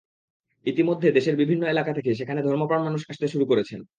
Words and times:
ইতিমধ্যে 0.65 1.07
দেশের 1.11 1.35
বিভিন্ন 1.35 1.63
এলাকা 1.67 1.91
থেকে 1.93 2.11
সেখানে 2.15 2.41
ধর্মপ্রাণ 2.43 2.81
মানুষ 2.83 3.01
আসতে 3.09 3.25
শুরু 3.27 3.45
করেছেন। 3.47 3.81